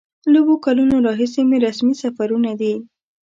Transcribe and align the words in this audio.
له 0.31 0.39
اوو 0.43 0.55
کلونو 0.65 0.95
راهیسې 1.07 1.41
مې 1.49 1.57
رسمي 1.65 1.95
سفرونه 2.03 2.51
دي. 2.59 2.73